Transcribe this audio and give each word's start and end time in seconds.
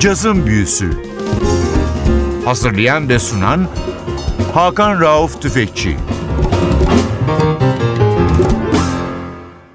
Cazın 0.00 0.46
Büyüsü 0.46 0.90
Hazırlayan 2.44 3.08
ve 3.08 3.18
sunan 3.18 3.68
Hakan 4.54 5.00
Rauf 5.00 5.42
Tüfekçi 5.42 5.96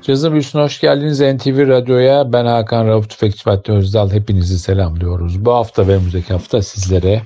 Cazın 0.02 0.31
Büyüsü'ne 0.31 0.61
hoş 0.61 0.80
geldiniz 0.80 1.21
NTV 1.21 1.67
Radyo'ya. 1.67 2.34
Ben 2.34 2.45
Hakan 2.45 2.88
Rauf 2.88 3.09
Tüfekçi 3.09 3.43
Fatih 3.43 3.73
Özdal. 3.73 4.11
Hepinizi 4.11 4.59
selamlıyoruz. 4.59 5.45
Bu 5.45 5.53
hafta 5.53 5.88
ve 5.88 5.93
önümüzdeki 5.93 6.34
hafta 6.34 6.62
sizlere 6.62 7.21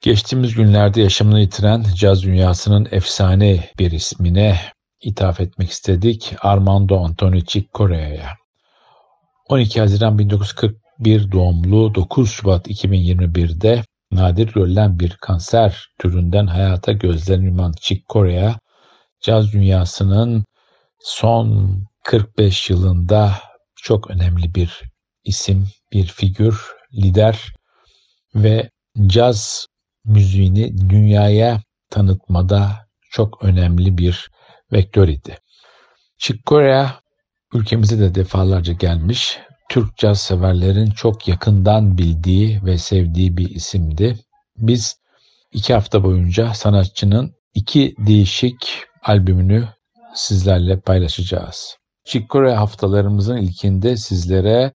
geçtiğimiz 0.00 0.54
günlerde 0.54 1.00
yaşamını 1.02 1.40
yitiren 1.40 1.84
caz 1.96 2.22
dünyasının 2.22 2.88
efsane 2.90 3.70
bir 3.78 3.90
ismine 3.90 4.60
ithaf 5.00 5.40
etmek 5.40 5.70
istedik. 5.70 6.34
Armando 6.42 7.00
Antonio 7.00 7.40
Chick 7.40 7.74
Corea'ya. 7.74 8.28
12 9.48 9.80
Haziran 9.80 10.18
1941 10.98 11.32
doğumlu 11.32 11.94
9 11.94 12.30
Şubat 12.30 12.68
2021'de 12.68 13.82
nadir 14.12 14.52
görülen 14.52 14.98
bir 14.98 15.10
kanser 15.10 15.88
türünden 15.98 16.46
hayata 16.46 16.92
gözlerini 16.92 17.46
yuman 17.46 17.72
Chick 17.80 18.08
Corea, 18.08 18.58
caz 19.20 19.52
dünyasının 19.52 20.44
son 21.00 21.78
45 22.04 22.70
yılında 22.70 23.34
çok 23.76 24.10
önemli 24.10 24.54
bir 24.54 24.82
isim, 25.24 25.68
bir 25.92 26.06
figür, 26.06 26.72
lider 26.92 27.52
ve 28.34 28.70
caz 29.06 29.66
müziğini 30.04 30.90
dünyaya 30.90 31.62
tanıtmada 31.90 32.86
çok 33.10 33.44
önemli 33.44 33.98
bir 33.98 34.30
vektör 34.72 35.08
idi. 35.08 35.38
Chick 36.18 36.46
Corea 36.46 37.00
ülkemize 37.54 37.98
de 37.98 38.14
defalarca 38.14 38.72
gelmiş. 38.72 39.38
Türk 39.68 39.96
caz 39.96 40.20
severlerin 40.20 40.90
çok 40.90 41.28
yakından 41.28 41.98
bildiği 41.98 42.60
ve 42.64 42.78
sevdiği 42.78 43.36
bir 43.36 43.50
isimdi. 43.50 44.18
Biz 44.56 44.96
iki 45.52 45.74
hafta 45.74 46.04
boyunca 46.04 46.54
sanatçının 46.54 47.34
iki 47.54 47.94
değişik 47.98 48.82
albümünü 49.02 49.68
sizlerle 50.14 50.80
paylaşacağız. 50.80 51.76
Chick 52.04 52.30
Corea 52.30 52.60
haftalarımızın 52.60 53.36
ilkinde 53.36 53.96
sizlere 53.96 54.72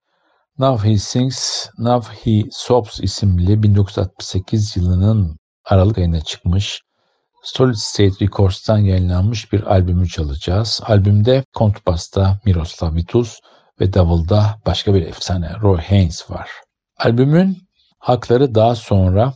Now 0.58 0.90
He 0.90 0.98
Sings, 0.98 1.70
Now 1.78 2.14
He 2.14 2.44
Sobs 2.52 3.00
isimli 3.00 3.64
1968 3.64 4.78
yılının 4.78 5.38
Aralık 5.66 5.98
ayına 5.98 6.22
çıkmış 6.22 6.82
Solid 7.44 7.76
State 7.76 8.26
Records'tan 8.26 8.78
yayınlanmış 8.78 9.54
bir 9.54 9.64
albümü 9.64 10.08
çalacağız. 10.08 10.82
Albümde 10.84 11.44
kontrbasta 11.56 12.40
Miroslav 12.46 12.96
Vitus 12.96 13.40
ve 13.82 13.94
davulda 13.94 14.60
başka 14.66 14.94
bir 14.94 15.02
efsane 15.02 15.52
Roy 15.62 15.78
Haynes 15.78 16.32
var. 16.32 16.50
Albümün 16.98 17.58
hakları 18.00 18.56
daha 18.56 18.76
sonra 18.76 19.34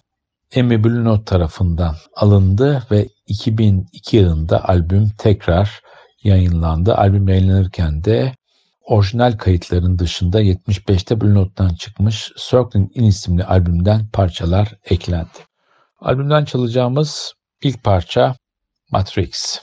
Emmy 0.52 0.84
Blue 0.84 1.04
Note 1.04 1.26
tarafından 1.26 1.96
alındı 2.16 2.84
ve 2.92 3.10
2002 3.28 4.18
yılında 4.18 4.70
albüm 4.70 5.10
tekrar 5.18 5.82
yayınlandı. 6.24 6.96
Albüm 6.96 7.28
yayınlanırken 7.28 8.04
de 8.04 8.36
orijinal 8.82 9.38
kayıtların 9.38 10.00
dışında 10.00 10.42
75'te 10.42 11.22
Blue 11.22 11.34
Note'dan 11.34 11.76
çıkmış 11.76 12.32
Circling 12.50 12.98
In 12.98 13.04
isimli 13.04 13.44
albümden 13.44 14.08
parçalar 14.08 14.76
eklendi. 14.84 15.40
Albümden 16.00 16.46
çalacağımız 16.46 17.34
ilk 17.62 17.84
parça 17.84 18.36
Matrix. 18.92 19.62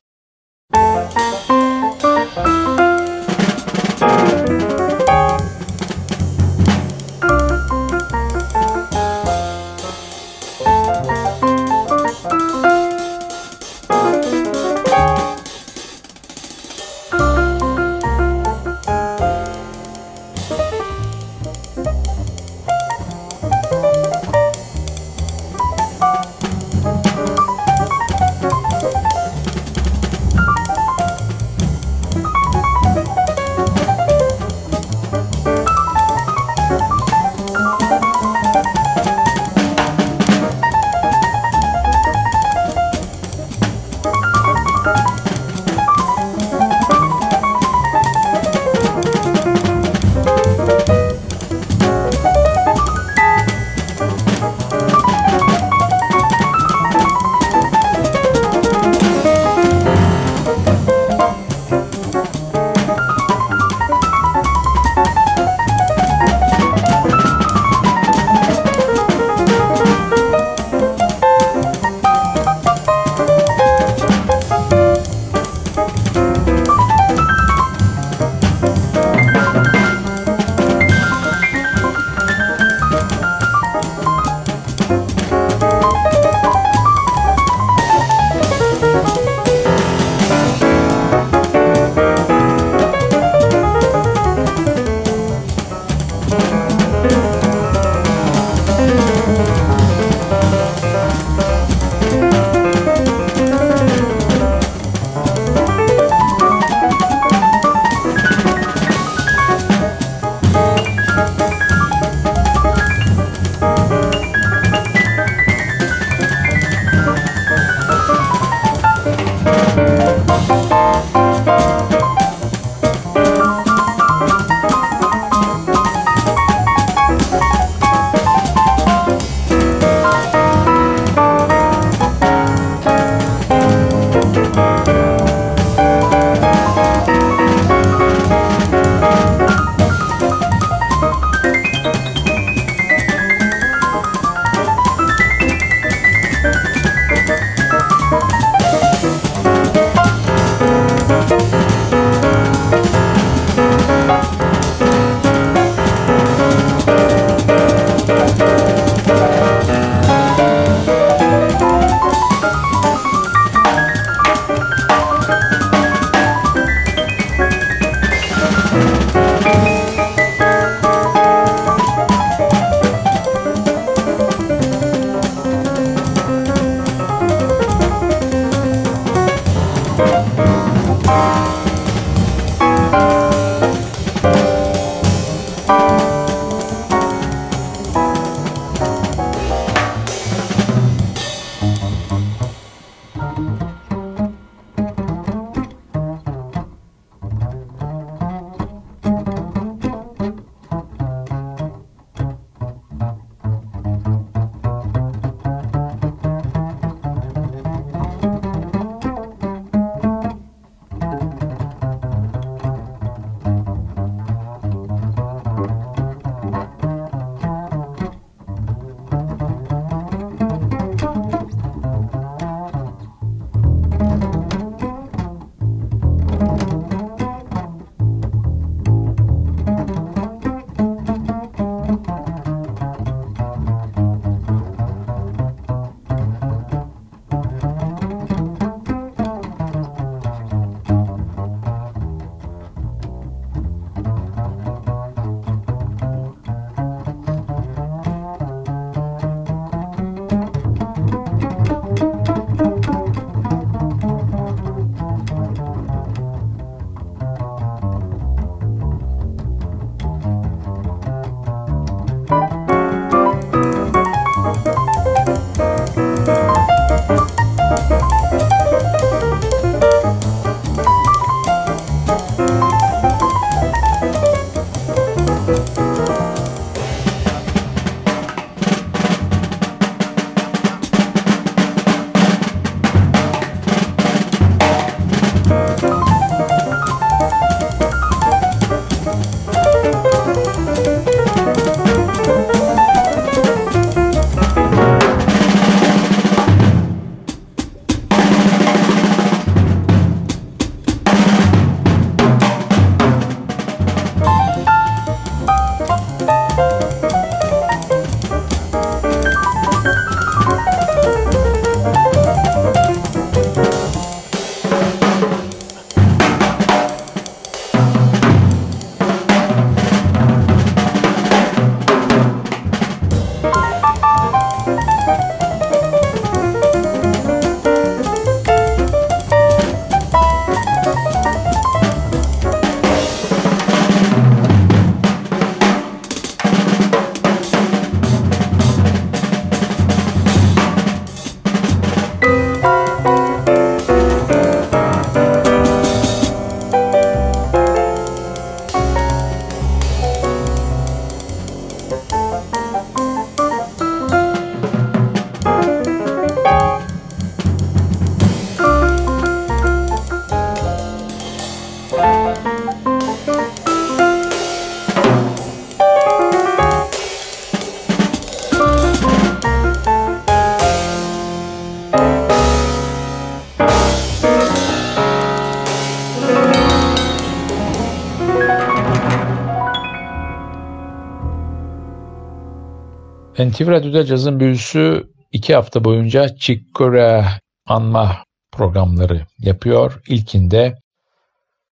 NTV 383.48 383.69
Radyo'da 383.69 384.04
cazın 384.04 384.40
büyüsü 384.40 385.10
iki 385.32 385.54
hafta 385.54 385.84
boyunca 385.84 386.37
Corea 386.75 387.38
anma 387.66 388.25
programları 388.52 389.26
yapıyor. 389.38 390.00
İlkinde 390.09 390.78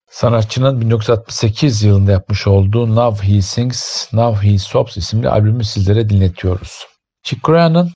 sanatçının 0.10 0.82
1968 0.82 1.84
yılında 1.84 2.12
yapmış 2.12 2.48
olduğu 2.48 2.96
Now 2.96 3.28
He 3.28 3.42
Sings, 3.42 4.14
Now 4.14 4.48
He 4.48 4.58
Sobs 4.58 4.98
isimli 4.98 5.30
albümü 5.30 5.64
sizlere 5.64 6.10
dinletiyoruz. 6.10 6.86
Chick 7.24 7.44
Corea'nın 7.44 7.94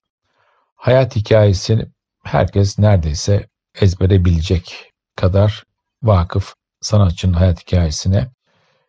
hayat 0.75 1.15
hikayesini 1.15 1.85
herkes 2.23 2.79
neredeyse 2.79 3.47
ezbere 3.81 4.25
bilecek 4.25 4.91
kadar 5.15 5.63
vakıf 6.03 6.53
sanatçının 6.81 7.33
hayat 7.33 7.61
hikayesine. 7.61 8.27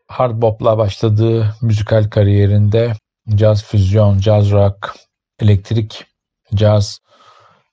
Hard 0.06 0.42
bop'la 0.42 0.78
başladığı 0.78 1.54
müzikal 1.62 2.10
kariyerinde 2.10 2.92
caz 3.28 3.64
füzyon, 3.64 4.18
caz 4.18 4.50
rock, 4.50 4.94
elektrik, 5.40 6.06
caz, 6.54 6.98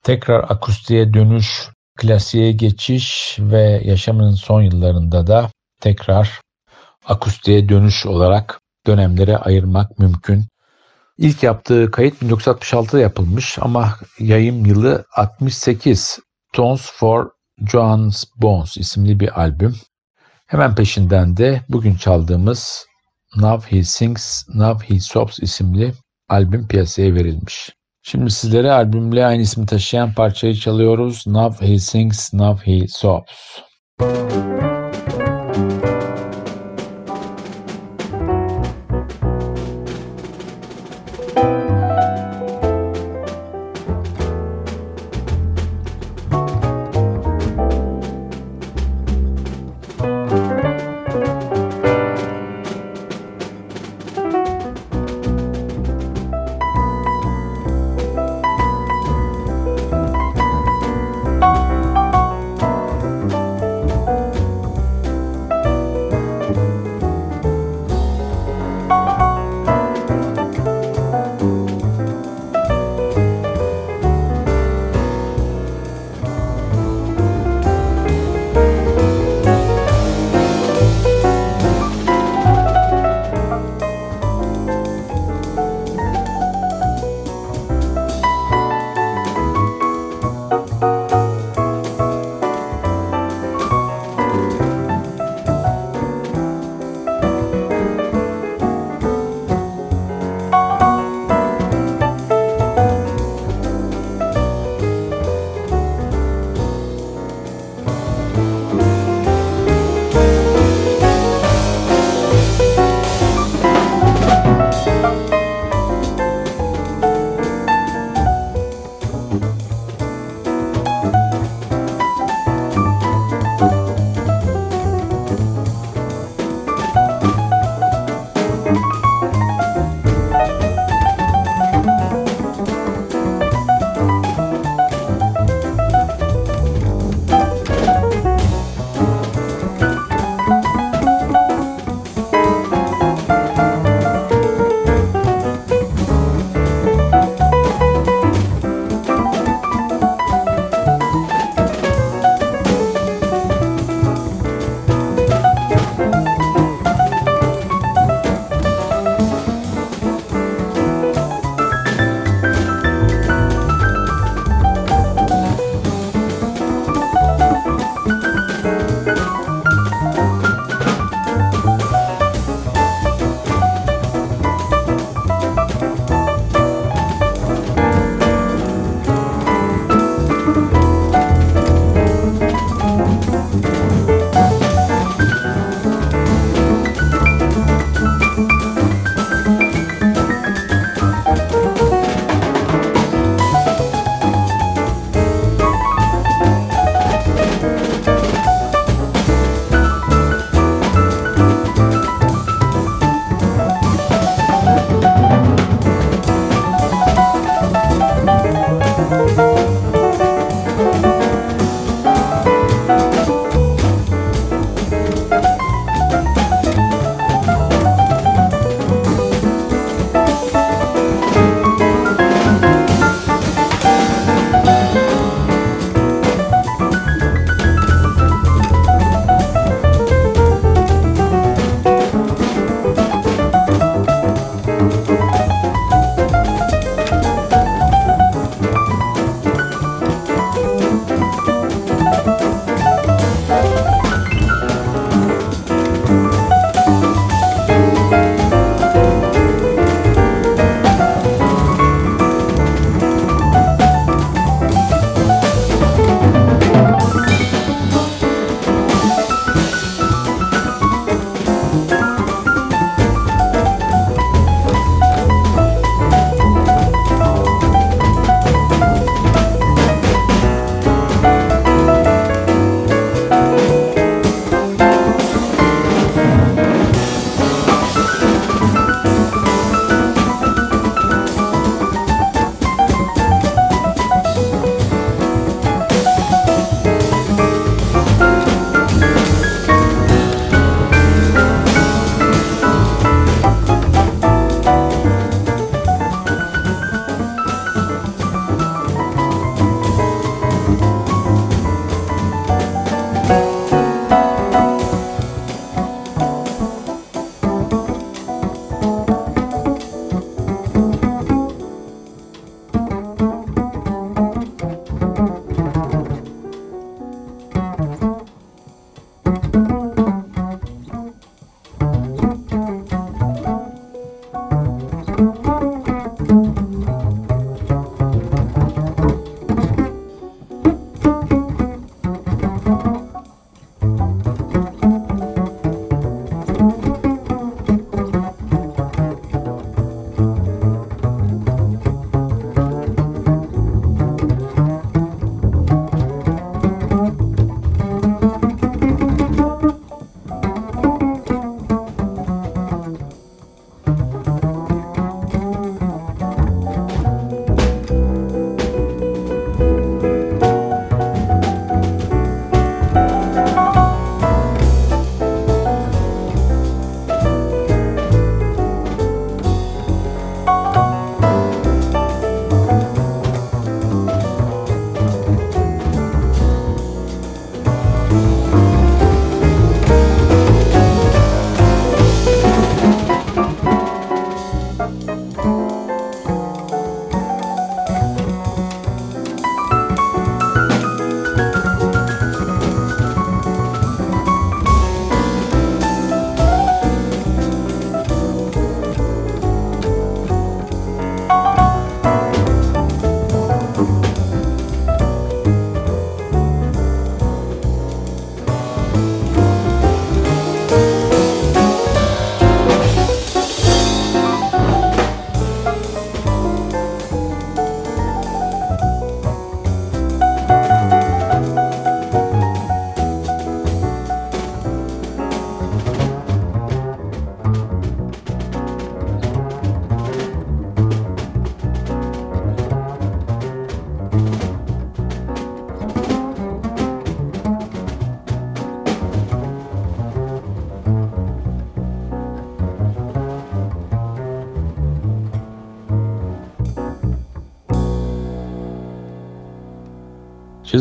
tekrar 0.04 0.52
akustiğe 0.52 1.14
dönüş, 1.14 1.70
klasiğe 1.98 2.52
geçiş 2.52 3.36
ve 3.40 3.82
yaşamının 3.84 4.36
son 4.36 4.62
yıllarında 4.62 5.28
da 5.28 5.50
tekrar 5.82 6.42
akustiğe 7.06 7.70
dönüş 7.70 8.06
olarak 8.06 8.62
dönemlere 8.88 9.38
ayırmak 9.38 10.00
mümkün. 10.00 10.46
İlk 11.18 11.44
yaptığı 11.44 11.92
kayıt 11.92 12.22
1966'da 12.22 13.00
yapılmış 13.00 13.58
ama 13.62 13.96
yayım 14.20 14.66
yılı 14.66 15.06
68. 15.16 16.20
Tones 16.54 16.92
for 16.94 17.30
John's 17.72 18.24
Bones 18.36 18.78
isimli 18.78 19.20
bir 19.20 19.42
albüm. 19.42 19.76
Hemen 20.48 20.76
peşinden 20.76 21.38
de 21.38 21.62
bugün 21.70 21.96
çaldığımız 21.96 22.86
Now 23.36 23.60
He 23.68 23.84
Sings, 23.84 24.46
Now 24.56 24.88
He 24.88 25.00
Sobs 25.00 25.40
isimli 25.40 25.94
albüm 26.30 26.68
piyasaya 26.68 27.16
verilmiş. 27.16 27.70
Şimdi 28.04 28.32
sizlere 28.32 28.72
albümle 28.72 29.26
aynı 29.26 29.42
ismi 29.42 29.66
taşıyan 29.66 30.14
parçayı 30.14 30.56
çalıyoruz. 30.56 31.28
Now 31.28 31.68
He 31.68 31.80
Sings, 31.80 32.34
Now 32.34 32.72
He 32.72 32.88
Sobs. 32.88 33.60
Müzik 34.00 34.89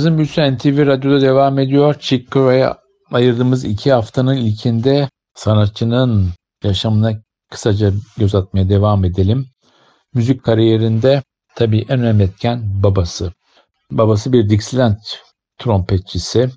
Cazın 0.08 0.18
Büyüsü 0.18 0.54
NTV 0.54 0.86
Radyo'da 0.86 1.20
devam 1.20 1.58
ediyor. 1.58 1.94
Chick 2.00 2.32
Corea'ya 2.32 2.78
ayırdığımız 3.12 3.64
iki 3.64 3.92
haftanın 3.92 4.36
ilkinde 4.36 5.08
sanatçının 5.34 6.28
yaşamına 6.64 7.12
kısaca 7.50 7.92
göz 8.18 8.34
atmaya 8.34 8.68
devam 8.68 9.04
edelim. 9.04 9.46
Müzik 10.14 10.42
kariyerinde 10.42 11.22
tabii 11.54 11.86
en 11.88 12.00
önemli 12.00 12.22
etken 12.22 12.82
babası. 12.82 13.32
Babası 13.90 14.32
bir 14.32 14.50
Dixieland 14.50 14.96
trompetçisi. 15.58 16.50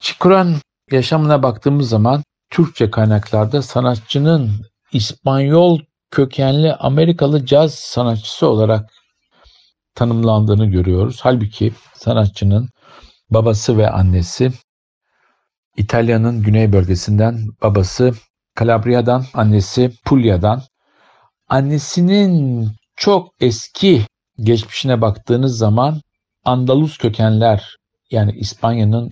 Chick 0.00 0.20
Corea'nın 0.20 0.56
yaşamına 0.90 1.42
baktığımız 1.42 1.88
zaman 1.88 2.22
Türkçe 2.50 2.90
kaynaklarda 2.90 3.62
sanatçının 3.62 4.50
İspanyol 4.92 5.80
kökenli 6.10 6.74
Amerikalı 6.74 7.46
caz 7.46 7.74
sanatçısı 7.74 8.46
olarak 8.48 8.90
tanımlandığını 9.96 10.66
görüyoruz. 10.66 11.18
Halbuki 11.22 11.72
sanatçının 11.94 12.68
babası 13.30 13.78
ve 13.78 13.90
annesi 13.90 14.52
İtalya'nın 15.76 16.42
güney 16.42 16.72
bölgesinden, 16.72 17.38
babası 17.62 18.12
Calabria'dan, 18.58 19.24
annesi 19.34 19.92
Puglia'dan. 20.04 20.62
Annesinin 21.48 22.68
çok 22.96 23.28
eski 23.40 24.02
geçmişine 24.40 25.00
baktığınız 25.00 25.58
zaman 25.58 26.00
Andalus 26.44 26.98
kökenler 26.98 27.76
yani 28.10 28.32
İspanya'nın 28.32 29.10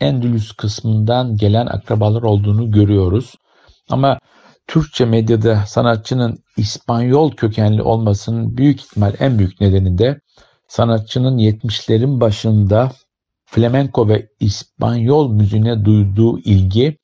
Endülüs 0.00 0.52
kısmından 0.52 1.36
gelen 1.36 1.66
akrabalar 1.66 2.22
olduğunu 2.22 2.70
görüyoruz. 2.70 3.34
Ama 3.90 4.18
Türkçe 4.66 5.04
medyada 5.04 5.64
sanatçının 5.66 6.38
İspanyol 6.56 7.32
kökenli 7.32 7.82
olmasının 7.82 8.56
büyük 8.56 8.80
ihtimal 8.80 9.14
en 9.18 9.38
büyük 9.38 9.60
nedeni 9.60 9.98
de 9.98 10.20
sanatçının 10.68 11.38
70'lerin 11.38 12.20
başında 12.20 12.92
flamenko 13.44 14.08
ve 14.08 14.28
İspanyol 14.40 15.32
müziğine 15.32 15.84
duyduğu 15.84 16.38
ilgi 16.38 16.98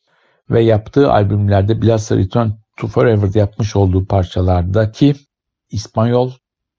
ve 0.50 0.62
yaptığı 0.62 1.12
albümlerde 1.12 1.82
bilhassa 1.82 2.16
Return 2.16 2.48
to 2.76 2.86
Forever'da 2.86 3.38
yapmış 3.38 3.76
olduğu 3.76 4.06
parçalardaki 4.06 5.14
İspanyol 5.70 6.32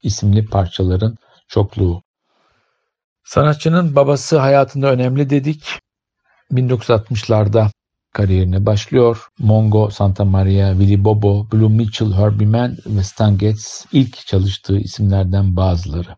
isimli 0.04 0.46
parçaların 0.46 1.18
çokluğu. 1.48 2.04
Sanatçının 3.24 3.96
babası 3.96 4.40
hayatında 4.40 4.92
önemli 4.92 5.30
dedik. 5.30 5.80
1960'larda 6.52 7.70
kariyerine 8.14 8.66
başlıyor. 8.66 9.28
Mongo, 9.40 9.90
Santa 9.90 10.26
Maria, 10.26 10.72
Willy 10.72 11.04
Bobo, 11.04 11.48
Blue 11.52 11.70
Mitchell, 11.70 12.14
Herbie 12.14 12.48
Mann 12.48 12.78
ve 12.86 13.04
Stan 13.04 13.38
Getz 13.38 13.86
ilk 13.92 14.26
çalıştığı 14.26 14.78
isimlerden 14.78 15.56
bazıları. 15.56 16.16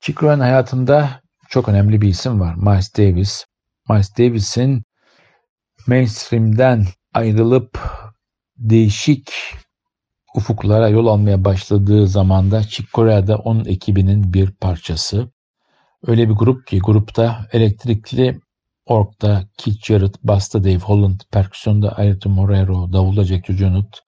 Chick 0.00 0.18
Corea'nın 0.18 0.40
hayatında 0.40 1.20
çok 1.48 1.68
önemli 1.68 2.00
bir 2.00 2.08
isim 2.08 2.40
var. 2.40 2.54
Miles 2.54 2.96
Davis. 2.96 3.44
Miles 3.88 4.18
Davis'in 4.18 4.82
mainstream'den 5.86 6.86
ayrılıp 7.14 7.78
değişik 8.56 9.32
ufuklara 10.34 10.88
yol 10.88 11.06
almaya 11.06 11.44
başladığı 11.44 12.06
zamanda 12.06 12.62
Chick 12.62 12.92
Corea 12.92 13.26
da 13.26 13.36
onun 13.36 13.64
ekibinin 13.64 14.32
bir 14.32 14.50
parçası. 14.50 15.30
Öyle 16.06 16.28
bir 16.28 16.34
grup 16.34 16.66
ki 16.66 16.78
grupta 16.78 17.46
elektrikli 17.52 18.40
orkta 18.90 19.44
Keith 19.56 19.84
Jarrett, 19.86 20.16
basta 20.22 20.64
Dave 20.64 20.78
Holland, 20.78 21.20
perküsyonda 21.32 21.92
Ayrton 21.92 22.32
Morero, 22.32 22.92
davulda 22.92 23.24
Jack 23.24 23.46
Junut, 23.46 24.02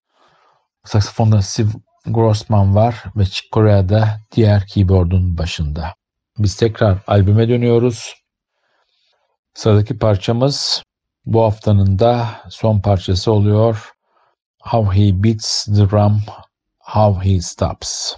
saksafonda 0.84 1.42
Steve 1.42 1.68
Grossman 2.06 2.74
var 2.74 3.04
ve 3.16 3.24
Chick 3.24 3.52
Corea'da 3.52 4.20
diğer 4.32 4.66
keyboard'un 4.66 5.38
başında. 5.38 5.94
Biz 6.38 6.56
tekrar 6.56 6.98
albüme 7.06 7.48
dönüyoruz. 7.48 8.14
Sıradaki 9.54 9.98
parçamız 9.98 10.82
bu 11.26 11.42
haftanın 11.42 11.98
da 11.98 12.28
son 12.50 12.80
parçası 12.80 13.32
oluyor. 13.32 13.92
How 14.62 15.00
He 15.00 15.24
Beats 15.24 15.64
the 15.64 15.90
Drum, 15.90 16.22
How 16.78 17.30
He 17.30 17.40
Stops. 17.40 18.14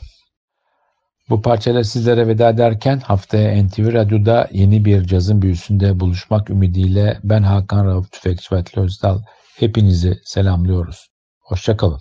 Bu 1.31 1.43
parçayla 1.43 1.85
sizlere 1.85 2.29
veda 2.29 2.51
ederken 2.51 2.99
haftaya 2.99 3.65
NTV 3.65 3.93
Radyo'da 3.93 4.49
yeni 4.53 4.85
bir 4.85 5.05
cazın 5.05 5.43
büyüsünde 5.43 6.01
buluşmak 6.01 6.51
ümidiyle 6.51 7.19
ben 7.25 7.43
Hakan 7.43 7.87
Rauf 7.87 8.13
Tüfekçi 8.13 8.55
ve 8.55 8.63
Özdal 8.77 9.23
hepinizi 9.59 10.21
selamlıyoruz. 10.25 11.09
Hoşçakalın. 11.41 12.01